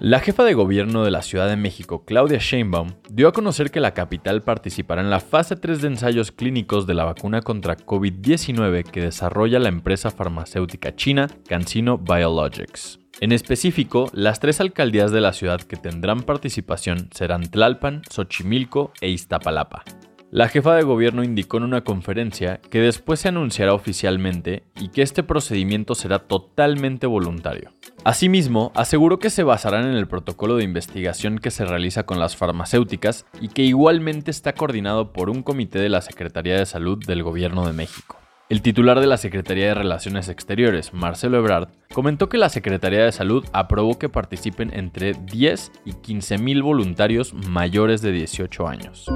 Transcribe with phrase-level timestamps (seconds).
[0.00, 3.80] La jefa de gobierno de la Ciudad de México, Claudia Sheinbaum, dio a conocer que
[3.80, 8.84] la capital participará en la fase 3 de ensayos clínicos de la vacuna contra COVID-19
[8.84, 13.00] que desarrolla la empresa farmacéutica china CanSino Biologics.
[13.20, 19.08] En específico, las tres alcaldías de la ciudad que tendrán participación serán Tlalpan, Xochimilco e
[19.08, 19.82] Iztapalapa.
[20.30, 25.00] La jefa de gobierno indicó en una conferencia que después se anunciará oficialmente y que
[25.00, 27.72] este procedimiento será totalmente voluntario.
[28.04, 32.36] Asimismo, aseguró que se basarán en el protocolo de investigación que se realiza con las
[32.36, 37.22] farmacéuticas y que igualmente está coordinado por un comité de la Secretaría de Salud del
[37.22, 38.18] Gobierno de México.
[38.50, 43.12] El titular de la Secretaría de Relaciones Exteriores, Marcelo Ebrard, comentó que la Secretaría de
[43.12, 49.06] Salud aprobó que participen entre 10 y 15 mil voluntarios mayores de 18 años.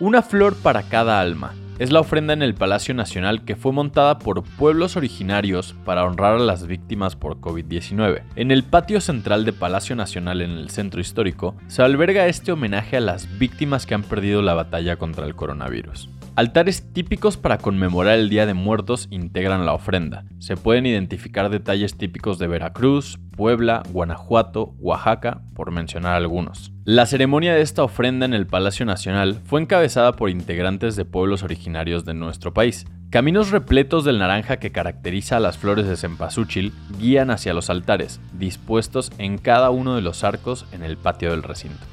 [0.00, 1.56] Una flor para cada alma.
[1.80, 6.36] Es la ofrenda en el Palacio Nacional que fue montada por pueblos originarios para honrar
[6.36, 8.22] a las víctimas por COVID-19.
[8.36, 12.96] En el patio central de Palacio Nacional en el centro histórico se alberga este homenaje
[12.96, 16.08] a las víctimas que han perdido la batalla contra el coronavirus.
[16.38, 20.24] Altares típicos para conmemorar el Día de Muertos integran la ofrenda.
[20.38, 26.70] Se pueden identificar detalles típicos de Veracruz, Puebla, Guanajuato, Oaxaca, por mencionar algunos.
[26.84, 31.42] La ceremonia de esta ofrenda en el Palacio Nacional fue encabezada por integrantes de pueblos
[31.42, 32.86] originarios de nuestro país.
[33.10, 38.20] Caminos repletos del naranja que caracteriza a las flores de cempasúchil guían hacia los altares,
[38.32, 41.84] dispuestos en cada uno de los arcos en el patio del recinto.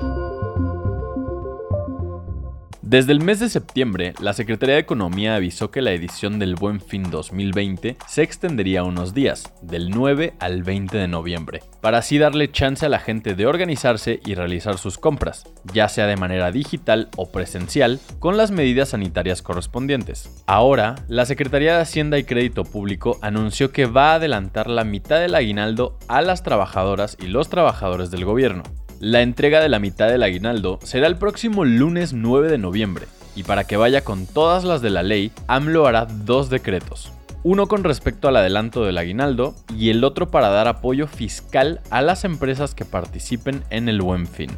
[2.87, 6.79] Desde el mes de septiembre, la Secretaría de Economía avisó que la edición del Buen
[6.79, 12.51] Fin 2020 se extendería unos días, del 9 al 20 de noviembre, para así darle
[12.51, 17.09] chance a la gente de organizarse y realizar sus compras, ya sea de manera digital
[17.17, 20.43] o presencial, con las medidas sanitarias correspondientes.
[20.45, 25.19] Ahora, la Secretaría de Hacienda y Crédito Público anunció que va a adelantar la mitad
[25.19, 28.61] del aguinaldo a las trabajadoras y los trabajadores del gobierno.
[29.01, 33.43] La entrega de la mitad del aguinaldo será el próximo lunes 9 de noviembre, y
[33.43, 37.11] para que vaya con todas las de la ley, AMLO hará dos decretos.
[37.43, 42.01] Uno con respecto al adelanto del aguinaldo y el otro para dar apoyo fiscal a
[42.01, 44.49] las empresas que participen en el buen fin.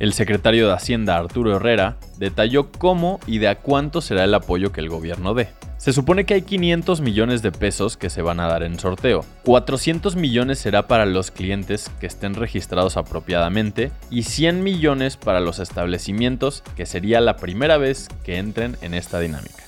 [0.00, 4.72] El secretario de Hacienda Arturo Herrera detalló cómo y de a cuánto será el apoyo
[4.72, 5.48] que el gobierno dé.
[5.76, 9.24] Se supone que hay 500 millones de pesos que se van a dar en sorteo.
[9.44, 15.58] 400 millones será para los clientes que estén registrados apropiadamente y 100 millones para los
[15.60, 19.62] establecimientos que sería la primera vez que entren en esta dinámica.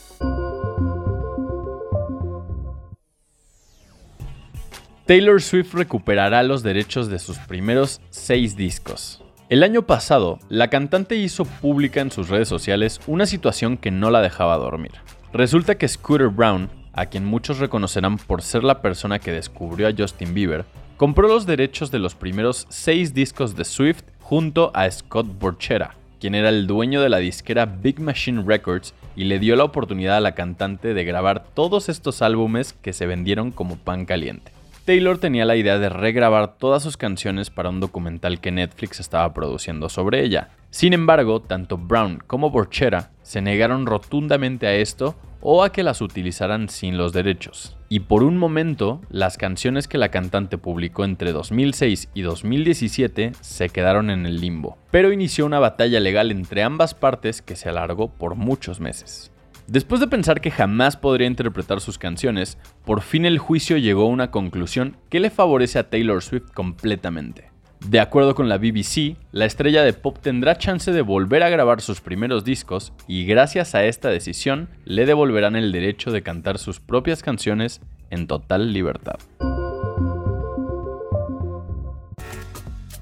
[5.06, 9.22] Taylor Swift recuperará los derechos de sus primeros seis discos.
[9.48, 14.10] El año pasado, la cantante hizo pública en sus redes sociales una situación que no
[14.10, 14.90] la dejaba dormir.
[15.32, 19.92] Resulta que Scooter Brown, a quien muchos reconocerán por ser la persona que descubrió a
[19.96, 20.64] Justin Bieber,
[20.96, 26.34] compró los derechos de los primeros seis discos de Swift junto a Scott Borchera, quien
[26.34, 30.20] era el dueño de la disquera Big Machine Records y le dio la oportunidad a
[30.20, 34.55] la cantante de grabar todos estos álbumes que se vendieron como pan caliente.
[34.86, 39.34] Taylor tenía la idea de regrabar todas sus canciones para un documental que Netflix estaba
[39.34, 40.50] produciendo sobre ella.
[40.70, 46.00] Sin embargo, tanto Brown como Borchera se negaron rotundamente a esto o a que las
[46.00, 47.76] utilizaran sin los derechos.
[47.88, 53.68] Y por un momento, las canciones que la cantante publicó entre 2006 y 2017 se
[53.70, 58.08] quedaron en el limbo, pero inició una batalla legal entre ambas partes que se alargó
[58.08, 59.32] por muchos meses.
[59.68, 64.10] Después de pensar que jamás podría interpretar sus canciones, por fin el juicio llegó a
[64.10, 67.50] una conclusión que le favorece a Taylor Swift completamente.
[67.84, 71.80] De acuerdo con la BBC, la estrella de pop tendrá chance de volver a grabar
[71.80, 76.80] sus primeros discos y gracias a esta decisión le devolverán el derecho de cantar sus
[76.80, 79.16] propias canciones en total libertad.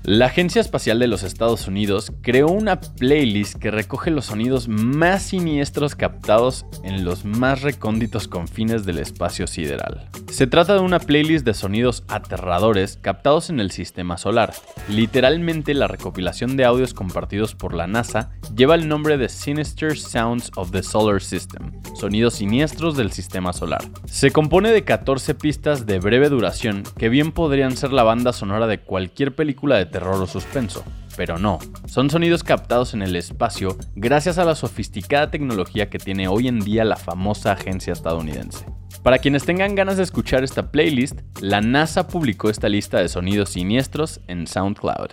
[0.06, 5.22] La Agencia Espacial de los Estados Unidos creó una playlist que recoge los sonidos más
[5.22, 10.10] siniestros captados en los más recónditos confines del espacio sideral.
[10.30, 14.52] Se trata de una playlist de sonidos aterradores captados en el sistema solar.
[14.90, 20.50] Literalmente la recopilación de audios compartidos por la NASA lleva el nombre de Sinister Sounds
[20.56, 23.80] of the Solar System, sonidos siniestros del sistema solar.
[24.04, 28.66] Se compone de 14 pistas de breve duración que bien podrían ser la banda sonora
[28.66, 30.82] de cualquier película de terror o suspenso.
[31.16, 36.26] Pero no, son sonidos captados en el espacio gracias a la sofisticada tecnología que tiene
[36.26, 38.66] hoy en día la famosa agencia estadounidense.
[39.04, 43.50] Para quienes tengan ganas de escuchar esta playlist, la NASA publicó esta lista de sonidos
[43.50, 45.10] siniestros en SoundCloud.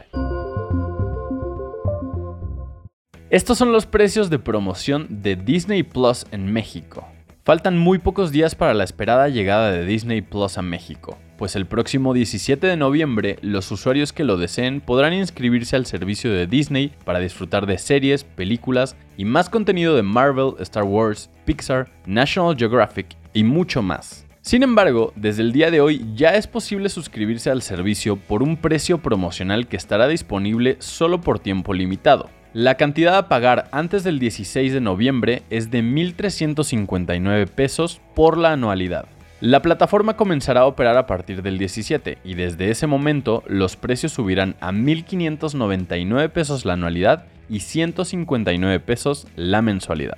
[3.30, 7.08] Estos son los precios de promoción de Disney Plus en México.
[7.44, 11.20] Faltan muy pocos días para la esperada llegada de Disney Plus a México.
[11.42, 16.32] Pues el próximo 17 de noviembre los usuarios que lo deseen podrán inscribirse al servicio
[16.32, 21.90] de Disney para disfrutar de series, películas y más contenido de Marvel, Star Wars, Pixar,
[22.06, 24.28] National Geographic y mucho más.
[24.42, 28.56] Sin embargo, desde el día de hoy ya es posible suscribirse al servicio por un
[28.56, 32.30] precio promocional que estará disponible solo por tiempo limitado.
[32.54, 38.52] La cantidad a pagar antes del 16 de noviembre es de 1.359 pesos por la
[38.52, 39.08] anualidad.
[39.42, 44.12] La plataforma comenzará a operar a partir del 17 y desde ese momento los precios
[44.12, 50.18] subirán a 1.599 pesos la anualidad y 159 pesos la mensualidad.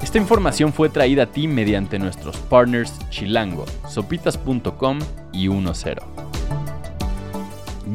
[0.00, 4.98] Esta información fue traída a ti mediante nuestros partners Chilango, sopitas.com
[5.34, 6.27] y 10.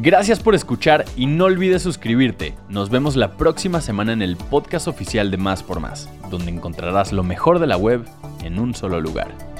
[0.02, 2.54] Gracias por escuchar y no olvides suscribirte.
[2.68, 7.12] Nos vemos la próxima semana en el podcast oficial de Más por Más, donde encontrarás
[7.12, 8.04] lo mejor de la web
[8.42, 9.53] en un solo lugar.